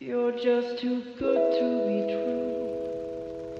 You're 0.00 0.30
just 0.30 0.78
too 0.80 1.02
good 1.18 1.58
to 1.58 1.86
be 1.88 1.98
true. 2.14 3.58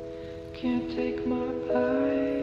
Can't 0.55 0.89
take 0.95 1.27
my 1.27 1.49
eyes 1.75 2.38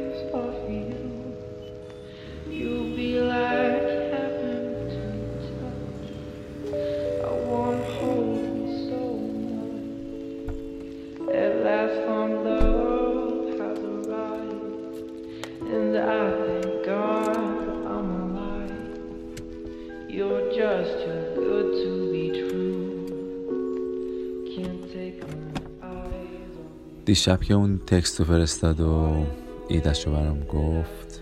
دیشب 27.06 27.42
که 27.42 27.54
اون 27.54 27.78
تکست 27.88 28.20
رو 28.20 28.26
فرستاد 28.26 28.80
و 28.80 29.26
ایدش 29.68 30.08
رو 30.08 30.14
برام 30.14 30.44
گفت 30.44 31.22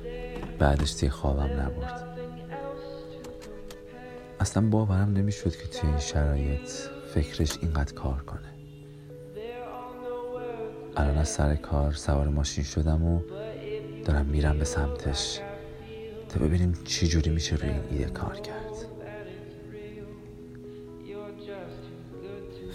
بعدش 0.59 0.93
دیگه 0.93 1.09
خوابم 1.09 1.61
نبرد. 1.61 2.17
اصلا 4.39 4.69
باورم 4.69 5.13
نمی‌شد 5.13 5.55
که 5.55 5.67
توی 5.67 5.89
این 5.89 5.99
شرایط 5.99 6.69
فکرش 7.13 7.57
اینقدر 7.61 7.93
کار 7.93 8.23
کنه. 8.27 8.53
الان 10.97 11.17
از 11.17 11.29
سر 11.29 11.55
کار 11.55 11.91
سوار 11.91 12.27
ماشین 12.27 12.63
شدم 12.63 13.03
و 13.03 13.21
دارم 14.05 14.25
میرم 14.25 14.59
به 14.59 14.65
سمتش 14.65 15.39
تا 16.29 16.39
ببینیم 16.39 16.73
چی 16.85 17.07
جوری 17.07 17.29
میشه 17.29 17.55
روی 17.55 17.69
این 17.69 17.81
ایده 17.89 18.05
کار 18.05 18.35
کرد. 18.39 18.73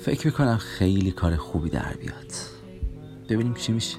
فکر 0.03 0.27
می‌کنم 0.27 0.56
خیلی 0.56 1.11
کار 1.11 1.36
خوبی 1.36 1.70
در 1.70 1.95
بیاد. 2.01 2.58
ببینیم 3.29 3.55
چی 3.55 3.73
میشه 3.73 3.97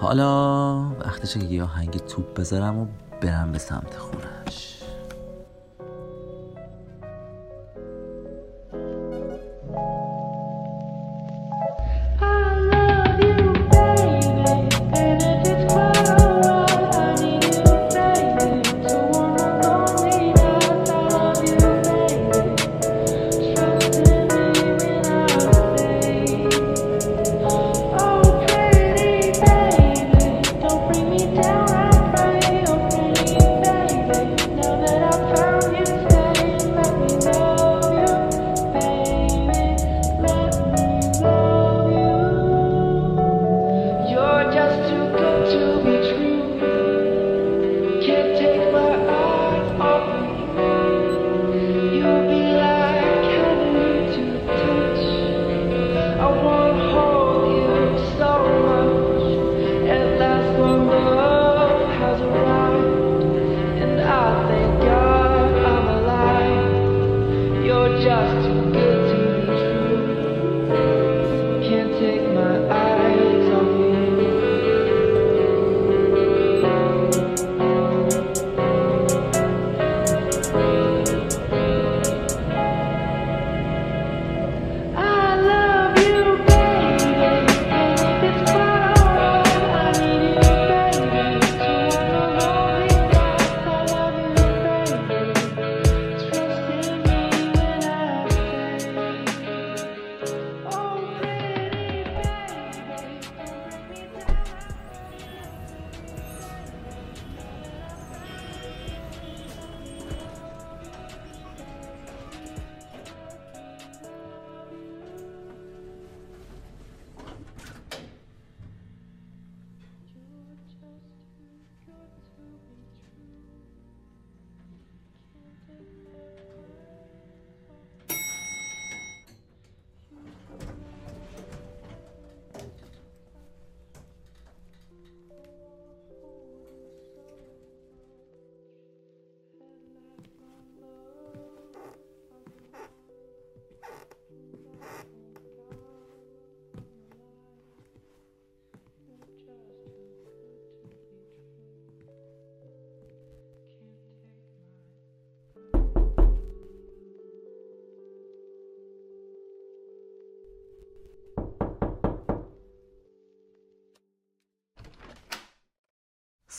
حالا 0.00 0.92
وقتشه 1.00 1.40
که 1.40 1.46
یه 1.46 1.62
آهنگ 1.62 1.90
توپ 1.90 2.38
بذارم 2.38 2.78
و 2.78 2.86
برم 3.20 3.52
به 3.52 3.58
سمت 3.58 3.96
خونش. 3.96 4.77
To 45.50 45.80
be 45.82 46.07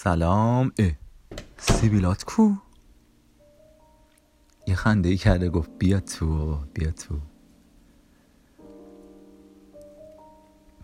سلام. 0.03 0.71
اه. 0.77 0.91
سیبیلات 1.57 2.23
کو؟ 2.23 2.53
یه 4.67 4.75
خنده 4.75 5.09
ای 5.09 5.17
کرده 5.17 5.49
گفت 5.49 5.69
بیا 5.79 5.99
تو 5.99 6.55
بیا 6.73 6.91
تو. 6.91 7.19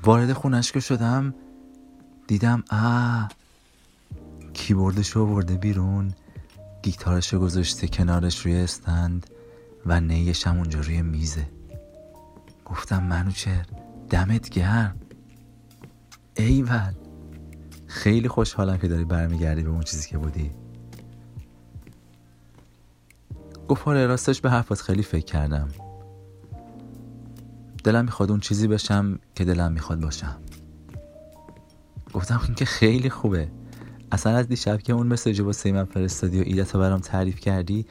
وارد 0.03 0.33
خونش 0.33 0.71
که 0.71 0.79
شدم 0.79 1.35
دیدم 2.27 2.63
آ 2.71 3.21
کیبوردش 4.53 5.09
رو 5.09 5.25
برده 5.25 5.55
بیرون 5.55 6.13
گیتارش 6.83 7.33
رو 7.33 7.39
گذاشته 7.39 7.87
کنارش 7.87 8.45
روی 8.45 8.55
استند 8.55 9.29
و 9.85 9.99
نیش 9.99 10.47
هم 10.47 10.57
اونجا 10.57 10.79
روی 10.79 11.01
میزه. 11.01 11.49
گفتم 12.65 13.03
منوچر 13.03 13.65
دمت 14.09 14.49
گرم. 14.49 14.99
ایول. 16.37 17.04
خیلی 17.95 18.27
خوشحالم 18.27 18.77
که 18.77 18.87
داری 18.87 19.03
برمیگردی 19.03 19.63
به 19.63 19.69
اون 19.69 19.81
چیزی 19.81 20.09
که 20.09 20.17
بودی. 20.17 20.51
گفت 23.67 23.87
راستش 23.87 24.41
به 24.41 24.49
حرفات 24.49 24.81
خیلی 24.81 25.03
فکر 25.03 25.25
کردم. 25.25 25.69
دلم 27.83 28.05
می‌خواد 28.05 28.31
اون 28.31 28.39
چیزی 28.39 28.67
بشم 28.67 29.19
که 29.35 29.45
دلم 29.45 29.71
می‌خواد 29.71 29.99
باشم. 29.99 30.35
گفتم 32.13 32.41
این 32.45 32.55
که 32.55 32.65
خیلی 32.65 33.09
خوبه. 33.09 33.47
اصلا 34.11 34.37
از 34.37 34.47
دیشب 34.47 34.81
که 34.81 34.93
اون 34.93 35.07
مسیج 35.07 35.41
واسه 35.41 35.71
من 35.71 35.85
فرستادی 35.85 36.39
و 36.39 36.43
ایدت 36.45 36.75
رو 36.75 36.79
برام 36.79 36.99
تعریف 36.99 37.39
کردی 37.39 37.85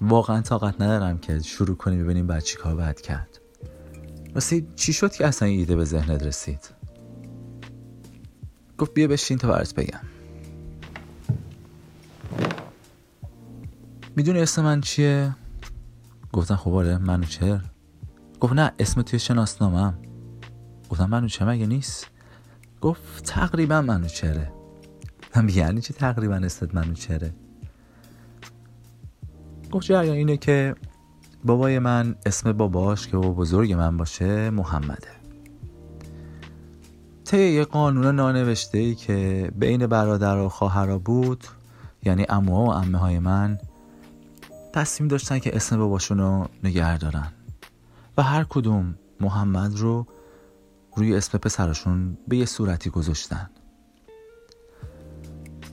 واقعا 0.00 0.40
طاقت 0.40 0.80
ندارم 0.80 1.18
که 1.18 1.38
شروع 1.38 1.76
کنیم 1.76 2.04
ببینیم 2.04 2.26
بعد 2.26 2.42
چی 2.42 2.56
کار 2.56 2.74
باید 2.74 3.00
کرد. 3.00 3.40
راستی 4.34 4.68
چی 4.76 4.92
شد 4.92 5.12
که 5.12 5.26
اصلا 5.26 5.48
ایده 5.48 5.76
به 5.76 5.84
ذهنت 5.84 6.22
رسید؟ 6.22 6.77
گفت 8.78 8.94
بیا 8.94 9.08
بشین 9.08 9.38
تا 9.38 9.48
برات 9.48 9.74
بگم. 9.74 10.00
می‌دونی 14.16 14.40
اسم 14.40 14.62
من 14.62 14.80
چیه؟ 14.80 15.36
گفتم 16.32 16.56
خب 16.56 16.74
آره 16.74 16.98
منوچهر. 16.98 17.64
گفت 18.40 18.52
نه 18.52 18.72
اسم 18.78 19.02
توی 19.02 19.18
شناسنامم 19.18 19.98
گفتم 20.90 21.04
منوچهر 21.10 21.48
مگه 21.48 21.66
نیست؟ 21.66 22.06
گفت 22.80 23.24
تقریبا 23.24 23.82
منوچهره. 23.82 24.52
من 25.36 25.48
یعنی 25.48 25.80
چی 25.80 25.94
تقریبا 25.94 26.34
اسمت 26.34 26.74
منوچهره؟ 26.74 27.34
گفت 29.70 29.86
جریان 29.86 30.16
اینه 30.16 30.36
که 30.36 30.74
بابای 31.44 31.78
من 31.78 32.16
اسم 32.26 32.52
باباش 32.52 33.08
که 33.08 33.16
بابا 33.16 33.30
بزرگ 33.30 33.72
من 33.72 33.96
باشه 33.96 34.50
محمده. 34.50 35.17
طی 37.28 37.52
یه 37.52 37.64
قانون 37.64 38.14
نانوشته 38.14 38.78
ای 38.78 38.94
که 38.94 39.50
بین 39.56 39.86
برادر 39.86 40.36
و 40.36 40.48
خواهرها 40.48 40.98
بود 40.98 41.44
یعنی 42.02 42.26
اموها 42.28 42.64
و 42.64 42.70
امه 42.70 42.98
های 42.98 43.18
من 43.18 43.58
تصمیم 44.72 45.08
داشتن 45.08 45.38
که 45.38 45.56
اسم 45.56 45.78
باباشون 45.78 46.18
رو 46.18 46.48
نگه 46.64 46.98
دارن. 46.98 47.32
و 48.16 48.22
هر 48.22 48.44
کدوم 48.44 48.94
محمد 49.20 49.76
رو 49.76 50.06
روی 50.96 51.16
اسم 51.16 51.38
پسرشون 51.38 52.18
به 52.28 52.36
یه 52.36 52.46
صورتی 52.46 52.90
گذاشتن. 52.90 53.50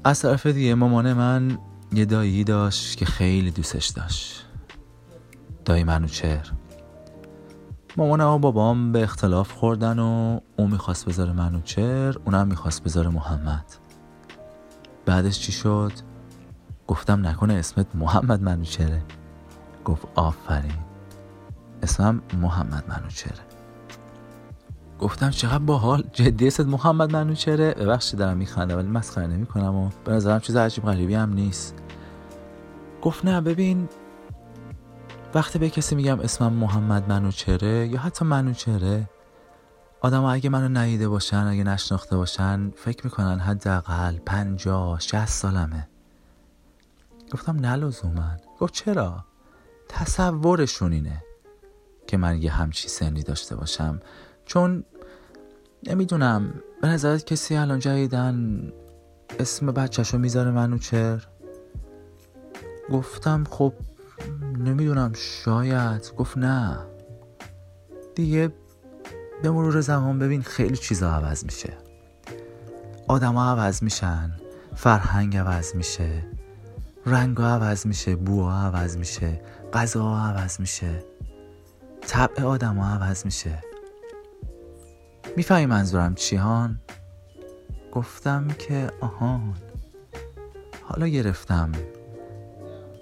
از 0.04 0.22
طرف 0.22 0.46
دیگه 0.46 0.76
مامان 0.76 1.14
من 1.14 1.58
یه 1.94 2.06
دایی 2.06 2.44
داشت 2.44 2.98
که 2.98 3.06
خیلی 3.06 3.52
دوستش 3.52 3.88
داشت. 3.88 4.46
دایی 5.66 5.84
منوچهر 5.84 6.52
مامانم 7.98 8.28
و 8.28 8.40
بابام 8.40 8.92
به 8.92 9.04
اختلاف 9.04 9.52
خوردن 9.52 10.00
و 10.00 10.40
اون 10.58 10.72
می‌خواست 10.72 11.06
بذاره 11.06 11.34
منوچهر 11.34 12.16
اونم 12.26 12.48
می‌خواست 12.48 12.84
بذاره 12.84 13.10
محمد. 13.10 13.66
بعدش 15.06 15.40
چی 15.40 15.52
شد؟ 15.52 15.92
گفتم 16.88 17.28
نکنه 17.28 17.54
اسمت 17.54 17.88
محمد 17.96 18.42
منوچهره 18.42 19.04
گفت 19.86 20.08
آفرین. 20.16 20.78
اسمم 21.84 22.22
محمد 22.42 22.84
منوچهره 22.88 23.44
گفتم 25.00 25.30
چقدر 25.30 25.60
باحال 25.60 26.04
جدی 26.14 26.48
اسمت 26.48 26.68
محمد 26.68 27.16
منوچهره 27.16 27.74
ببخشید 27.74 28.20
دارم 28.20 28.38
میخنده 28.38 28.76
ولی 28.76 28.88
مسخره 28.88 29.28
نمی‌کنم 29.28 29.76
و 29.76 29.90
به 30.06 30.12
نظرم 30.12 30.40
چیز 30.40 30.56
عجیب 30.56 30.86
غریبی 30.86 31.16
هم 31.16 31.34
نیست. 31.34 31.76
گفت 33.02 33.26
نه 33.26 33.42
ببین 33.42 33.90
وقتی 35.36 35.60
به 35.60 35.70
کسی 35.70 35.96
میگم 35.96 36.20
اسمم 36.20 36.54
محمد 36.54 37.10
منوچهره 37.10 37.88
یا 37.88 38.00
حتی 38.00 38.26
منوچهره 38.26 39.10
آدم 40.02 40.24
اگه 40.24 40.50
منو 40.50 40.80
ندیده 40.80 41.08
باشن 41.08 41.38
اگه 41.38 41.64
نشناخته 41.64 42.18
باشن 42.18 42.70
فکر 42.70 43.06
می‌کنن 43.06 43.40
حداقل 43.40 44.18
پنجاه 44.18 45.00
شست 45.00 45.28
سالمه. 45.28 45.88
گفتم 47.34 47.60
نه 47.60 47.76
لزومن 47.76 48.40
گفت 48.60 48.74
چرا؟ 48.74 49.26
تصورشون 49.90 50.94
اینه 50.94 51.24
که 52.08 52.18
من 52.18 52.42
یه 52.42 52.52
همچی 52.52 52.88
سنی 52.88 53.24
داشته 53.24 53.56
باشم. 53.56 54.00
چون 54.46 54.84
نمی‌دونم 55.88 56.54
به 56.82 56.88
نظرت 56.88 57.26
کسی 57.26 57.56
الان 57.56 57.80
جدیدن 57.80 58.72
اسم 59.40 59.66
بچهشو 59.66 60.18
می‌ذاره 60.18 60.52
منوچهر؟ 60.52 61.28
گفتم 62.92 63.44
خب 63.50 63.74
نمی‌دونم 64.58 65.12
شاید. 65.16 66.12
گفت 66.18 66.38
نه. 66.38 66.80
دیگه 68.16 68.54
به 69.44 69.52
مرور 69.52 69.82
زمان 69.82 70.20
ببین 70.20 70.42
خیلی 70.42 70.78
چیزا 70.78 71.12
عوض 71.12 71.46
میشه. 71.46 71.78
آدما 73.08 73.52
عوض 73.52 73.84
میشن. 73.84 74.32
فرهنگ 74.76 75.38
عوض 75.38 75.76
میشه. 75.76 76.28
رنگ 77.06 77.42
عوض 77.42 77.86
میشه. 77.88 78.16
بو 78.16 78.50
عوض 78.50 78.98
میشه. 78.98 79.42
غذا 79.74 80.18
عوض 80.18 80.60
میشه. 80.60 81.04
طبع 82.08 82.44
آدم 82.44 82.80
عوض 82.80 83.26
میشه. 83.26 83.64
می‌فهمی 85.38 85.66
منظورم 85.66 86.16
چی 86.16 86.36
هان؟ 86.36 86.80
گفتم 87.92 88.48
که 88.48 88.92
آهان. 89.02 89.54
حالا 90.84 91.08
گرفتم. 91.08 91.72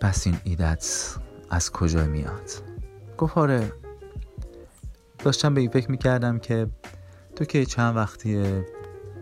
پس 0.03 0.27
این 0.27 0.37
ایدت 0.43 1.15
از 1.49 1.71
کجا 1.71 2.05
میاد؟ 2.05 2.49
گفت 3.17 3.37
آره. 3.37 3.71
داشتم 5.19 5.53
به 5.53 5.61
این 5.61 5.69
فکر 5.69 5.91
می‌کردم 5.91 6.39
که 6.39 6.67
تو 7.35 7.45
که 7.45 7.65
چند 7.65 7.95
وقتی 7.95 8.61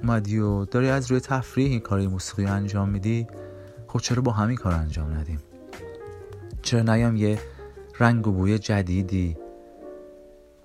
اومدی 0.04 0.40
و 0.40 0.66
داری 0.66 0.90
از 0.90 1.12
روی 1.12 1.20
تفریح 1.20 1.70
این 1.70 1.80
کاری 1.80 2.08
موسیقی 2.08 2.46
انجام 2.46 2.90
میدی 2.90 3.28
خب 3.88 4.00
چرا 4.00 4.22
با 4.22 4.32
همین 4.32 4.58
کار 4.58 4.74
انجام 4.74 5.14
ندیم؟ 5.14 5.40
چرا 6.62 6.82
نیام 6.82 7.16
یه 7.16 7.40
رنگ 8.00 8.28
و 8.28 8.32
بوی 8.32 8.60
جدیدی 8.60 9.38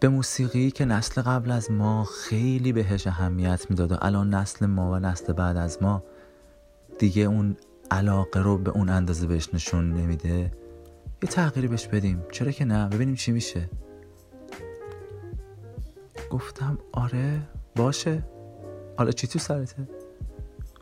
به 0.00 0.08
موسیقی 0.08 0.70
که 0.70 0.84
نسل 0.84 1.22
قبل 1.22 1.50
از 1.50 1.70
ما 1.70 2.04
خیلی 2.04 2.72
بهش 2.72 3.06
اهمیت 3.06 3.70
می‌داد 3.70 3.92
و 3.92 3.96
الان 4.02 4.34
نسل 4.34 4.66
ما 4.66 4.92
و 4.92 4.98
نسل 4.98 5.32
بعد 5.32 5.56
از 5.56 5.82
ما 5.82 6.02
دیگه 6.98 7.22
اون 7.22 7.56
علاقه 7.90 8.40
رو 8.40 8.58
به 8.58 8.70
اون 8.70 8.88
اندازه 8.88 9.26
بهش 9.26 9.48
نشون 9.54 9.92
نمیده 9.92 10.52
یه 11.22 11.28
تغییری 11.28 11.68
بهش 11.68 11.86
بدیم. 11.86 12.24
چرا 12.32 12.50
که 12.50 12.64
نه؟ 12.64 12.88
ببینیم 12.88 13.14
چی 13.14 13.32
میشه. 13.32 13.70
گفتم 16.30 16.78
آره 16.92 17.42
باشه. 17.76 18.24
حالا 18.98 19.10
چی 19.10 19.26
تو 19.26 19.38
سرته؟ 19.38 19.88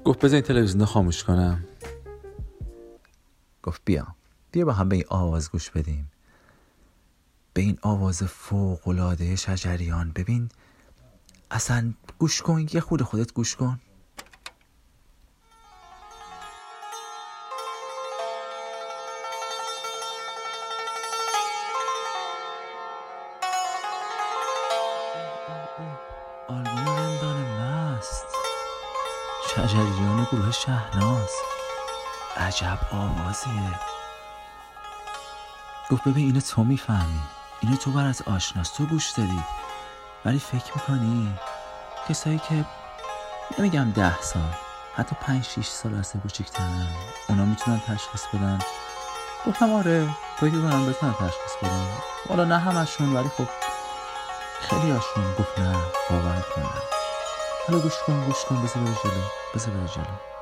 گفت 0.04 0.24
این 0.24 0.40
تلویزیون 0.40 0.80
رو 0.80 0.86
خاموش 0.86 1.24
کنم. 1.24 1.64
گفت 3.62 3.82
بیا. 3.84 4.06
بیا 4.52 4.64
با 4.64 4.72
هم 4.72 4.88
به 4.88 4.96
این 4.96 5.04
آواز 5.08 5.50
گوش 5.50 5.70
بدیم. 5.70 6.10
به 7.52 7.62
این 7.62 7.78
آواز 7.82 8.22
فوق 8.22 8.88
العاده 8.88 9.36
شجریان 9.36 10.12
ببین. 10.14 10.48
اصلا 11.50 11.92
گوش 12.18 12.42
کن 12.42 12.66
یه 12.72 12.80
خود 12.80 13.02
خودت 13.02 13.32
گوش 13.32 13.56
کن. 13.56 13.80
آوازیه 33.34 33.78
گفت 35.90 36.08
ببین 36.08 36.26
اینو 36.26 36.40
تو 36.40 36.64
می‌فهمی. 36.64 37.20
اینو 37.60 37.76
تو 37.76 37.90
برات 37.90 38.28
آشناست 38.28 38.76
تو 38.76 38.86
گوش 38.86 39.10
دادی. 39.10 39.42
ولی 40.24 40.38
فکر 40.38 40.72
می‌کنی؟ 40.74 41.38
کسایی 42.08 42.38
که 42.38 42.64
نمیگم 43.58 43.90
ده 43.90 44.20
سال 44.20 44.54
حتی 44.96 45.16
پنج 45.20 45.44
شیش 45.44 45.68
سال 45.68 45.94
از 45.94 46.12
کوچیکترن 46.22 46.88
اونا 47.28 47.44
می‌تونن 47.44 47.80
تشخیص 47.80 48.26
بدن. 48.26 48.58
گفتم 49.46 49.72
آره 49.72 50.08
فکر 50.36 50.50
کنم 50.50 50.86
بتونن 50.86 51.12
تشخیص 51.12 51.56
بدن. 51.62 51.88
حالا 52.28 52.44
نه 52.44 52.58
همشون 52.58 53.16
ولی 53.16 53.28
خب 53.28 53.48
خیلی 54.60 54.90
هاشون 54.90 55.34
گفت 55.38 55.58
نه 55.58 55.76
باور 56.10 56.44
کنم 56.54 56.82
حالا 57.68 57.80
گوش 57.80 57.94
کن 58.06 58.24
گوش 58.24 58.44
کن 58.44 58.62
بذار 58.62 58.82
بره 58.82 58.94
جلو 59.04 59.22
بذار 59.54 59.74
بره 59.74 59.88
جلو. 59.88 60.33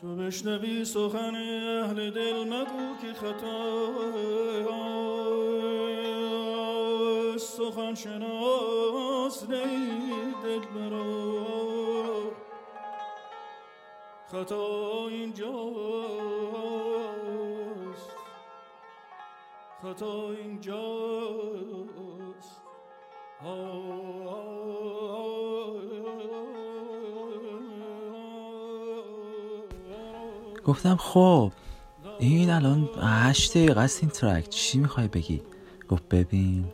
تو 0.01 0.17
بشنوی 0.17 0.85
سخن 0.85 1.35
اهل 1.35 2.11
دل 2.11 2.45
مگو 2.45 2.97
که 3.03 3.13
خطاست 3.13 4.75
سخن 7.75 7.95
شناس 7.95 9.43
نی 9.51 10.35
دل 10.45 10.61
برا 10.75 12.31
خطا 14.33 15.09
اینجاست. 15.09 15.55
خطا 19.83 20.31
اینجاست. 20.31 20.85
گفتم 30.65 30.97
خب 30.97 31.53
این 32.19 32.51
الان 32.51 32.89
هشت 33.03 33.51
دقیقه 33.51 33.81
است 33.81 34.03
این 34.03 34.11
ترک. 34.11 34.49
چی 34.49 34.79
می‌خوای 34.79 35.09
بگی؟ 35.09 35.43
گفت 35.89 36.09
ببین. 36.09 36.65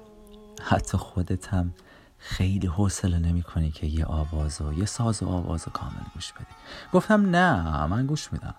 حتی 0.62 0.98
خودت 0.98 1.48
هم 1.48 1.74
خیلی 2.18 2.66
حوصله 2.66 3.18
نمی 3.18 3.42
کنی 3.42 3.70
که 3.70 3.86
یه 3.86 4.04
آواز 4.04 4.60
و 4.60 4.72
یه 4.72 4.84
ساز 4.84 5.22
و 5.22 5.28
آواز 5.28 5.68
و 5.68 5.70
کامل 5.70 6.04
گوش 6.14 6.32
بدی. 6.32 6.54
گفتم 6.92 7.36
نه 7.36 7.86
من 7.86 8.06
گوش 8.06 8.32
میدم. 8.32 8.54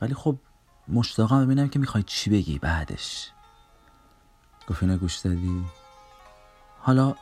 ولی 0.00 0.14
خب 0.14 0.36
مشتاقم 0.88 1.44
ببینم 1.44 1.68
که 1.68 1.78
می‌خوای 1.78 2.02
چی 2.02 2.30
بگی 2.30 2.58
بعدش. 2.58 3.30
گفت 4.68 4.82
اینو 4.82 4.96
گوش 4.96 5.16
دادی؟ 5.16 5.64
حالا 6.80 7.14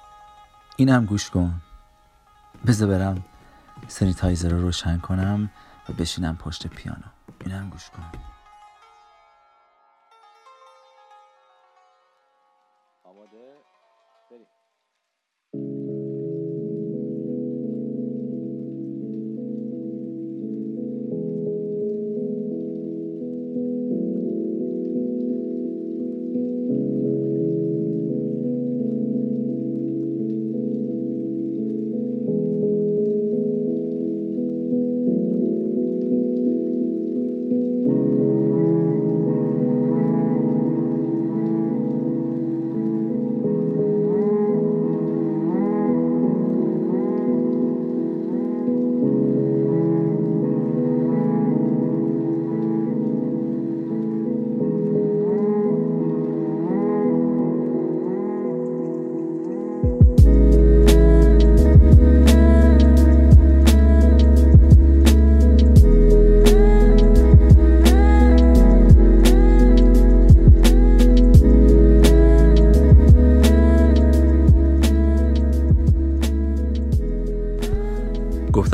اینم 0.77 1.05
گوش 1.07 1.31
کن. 1.31 1.61
بذار 2.67 2.89
برم 2.89 3.25
سنیتایزر 3.89 4.49
رو 4.49 4.61
روشن 4.61 4.99
کنم 4.99 5.51
و 5.89 5.93
بشینم 5.93 6.37
پشت 6.37 6.67
پیانو. 6.67 7.07
اینم 7.45 7.71
گوش 7.71 7.91
کن. 7.91 8.32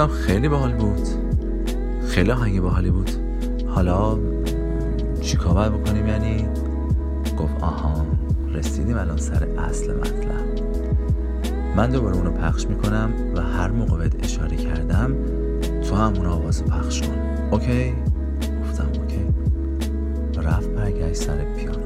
خیلی 0.09 0.49
باحال 0.49 0.75
بود. 0.75 1.09
خیلی 2.09 2.31
آهنگ 2.31 2.61
باحالی 2.61 2.91
بود. 2.91 3.11
حالا 3.69 4.19
چیکار 5.21 5.55
باید 5.55 5.73
بکنیم 5.73 6.07
یعنی؟ 6.07 6.49
گفت 7.39 7.63
آها 7.63 8.07
رسیدیم 8.53 8.99
الان 8.99 9.17
سر 9.17 9.49
اصل 9.59 9.95
مطلب. 9.95 10.29
من 11.77 11.91
دوباره 11.91 12.17
اونو 12.17 12.31
پخش 12.31 12.67
می‌کنم 12.67 13.11
و 13.37 13.41
هر 13.41 13.71
موقع 13.71 13.99
بهت 13.99 14.25
اشاره 14.25 14.57
کردم 14.57 15.15
تو 15.89 15.95
هم 15.95 16.13
اون 16.17 16.27
آواز 16.27 16.65
پخش 16.65 17.03
کن. 17.03 17.15
اوکی؟ 17.51 17.95
گفتم 18.63 18.89
اوکی. 19.01 19.27
رفت 20.43 20.69
برگشت 20.69 21.23
سر 21.23 21.37
پیانوش 21.57 21.78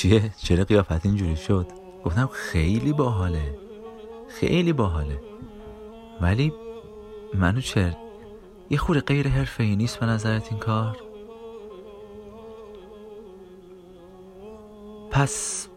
چیه؟ 0.00 0.32
چرا 0.36 0.64
قیافت 0.64 1.06
اینجوری 1.06 1.36
شد؟ 1.36 1.66
گفتم 2.04 2.26
خیلی 2.32 2.92
باحاله. 2.92 3.58
خیلی 4.28 4.72
باحاله. 4.72 5.20
ولی 6.20 6.52
منو 7.34 7.60
چر 7.60 7.96
یه 8.70 8.78
خورده 8.78 9.00
غیر 9.00 9.28
حرفه 9.28 9.62
ای 9.62 9.76
نیست 9.76 10.00
به 10.00 10.06
نظرت 10.06 10.52
این 10.52 10.60
کار؟ 10.60 10.96
پس 15.10 15.68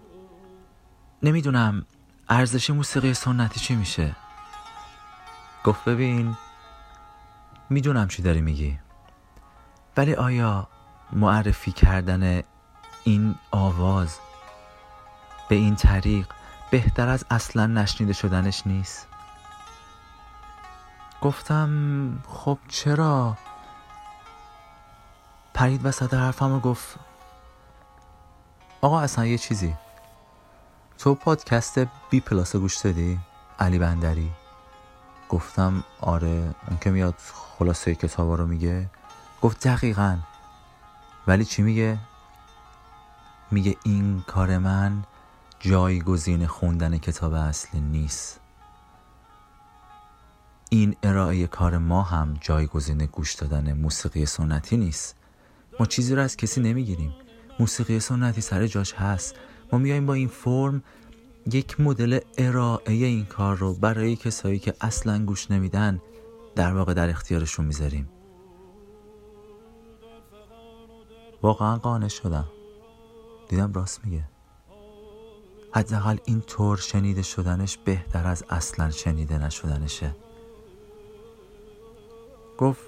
نمی‌دونم 1.24 1.86
ارزش 2.30 2.70
موسیقی 2.70 3.14
سنتی 3.14 3.60
چی 3.60 3.76
میشه. 3.76 4.16
گفت 5.64 5.86
ببین 5.86 6.38
می‌دونم 7.70 8.08
چی 8.08 8.22
داری 8.22 8.42
میگی. 8.42 8.80
ولی 9.98 10.14
آیا 10.14 10.68
معرفی 11.12 11.72
کردن 11.72 12.44
این 13.04 13.36
آواز 13.52 14.20
به 15.50 15.56
این 15.56 15.76
طریق 15.76 16.28
بهتر 16.72 17.10
از 17.10 17.26
اصلا 17.30 17.66
نشنیده 17.66 18.14
شدنش 18.14 18.68
نیست. 18.68 19.08
گفتم 21.22 21.70
خب 22.28 22.58
چرا؟ 22.68 23.38
پرید 25.54 25.86
وسط 25.86 26.14
حرفم 26.14 26.52
و 26.52 26.60
گفت 26.60 27.00
آقا 28.82 29.00
اصلا 29.00 29.26
یه 29.26 29.38
چیزی. 29.38 29.76
تو 30.98 31.16
پادکست 31.16 31.80
بی 32.10 32.20
پلاس 32.20 32.56
گوش 32.56 32.78
دادی؟ 32.78 33.20
علی 33.60 33.80
بندری. 33.80 34.32
گفتم 35.30 35.84
آره 36.02 36.56
اون 36.68 36.78
که 36.82 36.90
میاد 36.90 37.16
خلاصه 37.60 37.96
کتابا 37.96 38.36
رو 38.36 38.48
میگه. 38.48 38.90
گفت 39.42 39.68
دقیقا. 39.68 40.18
ولی 41.28 41.46
چی 41.46 41.62
میگه؟ 41.62 41.98
میگه 43.54 43.76
این 43.84 44.24
کار 44.28 44.58
من 44.58 45.04
جایگزین 45.60 46.48
خوندن 46.48 46.98
کتاب 46.98 47.34
اصلی 47.34 47.82
نیست. 47.82 48.40
این 50.70 50.96
ارائه 51.04 51.48
کار 51.48 51.78
ما 51.78 52.02
هم 52.04 52.38
جایگزین 52.42 53.06
گوش 53.06 53.34
دادن 53.34 53.74
موسیقی 53.74 54.26
سنتی 54.26 54.78
نیست. 54.78 55.16
ما 55.80 55.86
چیزی 55.86 56.16
رو 56.16 56.22
از 56.22 56.38
کسی 56.38 56.62
نمی‌گیریم. 56.62 57.16
موسیقی 57.60 58.00
سنتی 58.00 58.42
سر 58.42 58.68
جاش 58.68 58.94
هست. 58.94 59.36
ما 59.72 59.80
میایم 59.80 60.06
با 60.06 60.14
این 60.14 60.28
فرم 60.28 60.84
یک 61.52 61.80
مدل 61.80 62.20
ارائه 62.38 62.94
این 62.94 63.26
کار 63.26 63.58
رو 63.58 63.74
برای 63.74 64.16
کسایی 64.16 64.60
که 64.60 64.74
اصلا 64.82 65.26
گوش 65.26 65.52
نمیدن 65.52 66.02
در 66.56 66.74
واقع 66.74 66.94
در 66.94 67.10
اختیارشون 67.10 67.66
می‌ذاریم. 67.66 68.10
واقعا 71.42 71.78
قانع 71.78 72.08
شدم. 72.08 72.46
دیدم 73.50 73.74
راست 73.74 74.06
میگه. 74.06 74.24
حداقل 75.72 76.18
این 76.26 76.42
طور 76.42 76.78
شنیده 76.78 77.22
شدنش 77.22 77.78
بهتر 77.78 78.28
از 78.28 78.44
اصلا 78.50 78.92
شنیده 78.92 79.38
نشدنشه. 79.38 80.16
گفت 82.58 82.82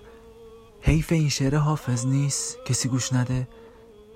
حیف 0.82 1.12
این 1.12 1.30
شعر 1.30 1.56
حافظ 1.56 2.06
نیست 2.06 2.58
کسی 2.66 2.90
گوش 2.90 3.14
نده. 3.14 3.48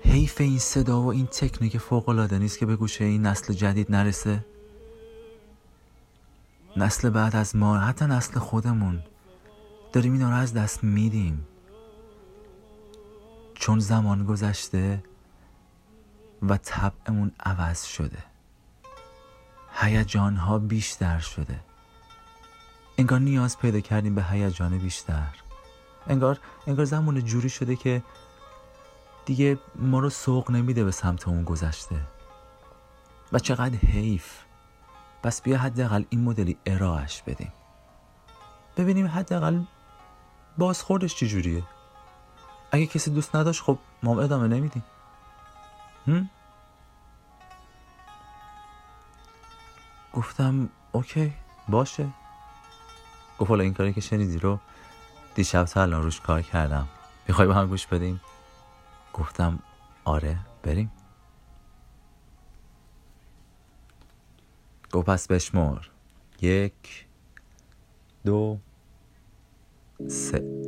حیف 0.04 0.40
این 0.40 0.58
صدا 0.58 1.02
و 1.02 1.06
این 1.06 1.26
تکنیک 1.26 1.78
فوق 1.78 2.08
العاده 2.08 2.38
نیست 2.38 2.58
که 2.58 2.66
به 2.66 2.76
گوشه 2.76 3.04
این 3.04 3.26
نسل 3.26 3.52
جدید 3.52 3.92
نرسه. 3.92 4.44
نسل 6.76 7.10
بعد 7.10 7.36
از 7.36 7.56
ما 7.56 7.78
حتی 7.78 8.04
نسل 8.04 8.38
خودمون 8.38 9.02
داریم 9.92 10.12
اینا 10.12 10.30
رو 10.30 10.36
از 10.36 10.54
دست 10.54 10.84
میدیم. 10.84 11.46
چون 13.54 13.78
زمان 13.78 14.24
گذشته 14.24 15.02
و 16.42 16.56
طبعمون 16.56 17.32
عوض 17.40 17.84
شده. 17.84 18.18
هیجان 19.74 20.36
ها 20.36 20.58
بیشتر 20.58 21.18
شده. 21.18 21.60
انگار 22.98 23.18
نیاز 23.18 23.58
پیدا 23.58 23.80
کردیم 23.80 24.14
به 24.14 24.22
هیجان 24.24 24.78
بیشتر. 24.78 25.28
انگار 26.06 26.38
انگار 26.66 26.84
زمان 26.84 27.24
جوری 27.24 27.48
شده 27.48 27.76
که 27.76 28.02
دیگه 29.26 29.58
ما 29.76 29.98
رو 29.98 30.10
سوق 30.10 30.50
نمیده 30.50 30.84
به 30.84 30.90
سمت 30.90 31.28
اون 31.28 31.44
گذشته. 31.44 32.00
و 33.32 33.38
چقدر 33.38 33.76
حیف. 33.76 34.38
پس 35.22 35.42
بیا 35.42 35.58
حداقل 35.58 36.04
این 36.10 36.24
مدلی 36.24 36.56
ارائهش 36.66 37.22
بدیم. 37.26 37.52
ببینیم 38.76 39.06
حداقل 39.06 39.60
بازخوردش 40.58 41.14
چجوریه. 41.14 41.62
اگه 42.72 42.86
کسی 42.86 43.10
دوست 43.10 43.36
نداشت 43.36 43.62
خب 43.62 43.78
ما 44.02 44.20
ادامه 44.22 44.48
نمیدیم. 44.48 44.84
گفتم 50.12 50.68
اوکی 50.92 51.32
باشه. 51.68 52.08
گفت 53.38 53.50
حالا 53.50 53.64
این 53.64 53.74
کاری 53.74 53.92
که 53.92 54.00
شنیدی 54.00 54.38
رو 54.38 54.58
دیشب 55.34 55.64
تا 55.64 55.82
الان 55.82 56.02
روش 56.02 56.20
کار 56.20 56.42
کردم. 56.42 56.88
می‌خوای 57.28 57.48
با 57.48 57.54
هم 57.54 57.68
گوش 57.68 57.86
بدیم؟ 57.86 58.20
گفتم 59.12 59.58
آره 60.04 60.38
بریم. 60.62 60.92
گفت 64.92 65.06
پس 65.06 65.26
بشمر 65.26 65.78
یک 66.40 67.06
دو 68.24 68.58
سه. 70.08 70.59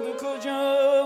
کجا 0.00 1.03